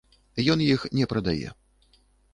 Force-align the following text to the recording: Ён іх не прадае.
Ён 0.53 0.63
іх 0.67 0.87
не 1.01 1.05
прадае. 1.13 1.49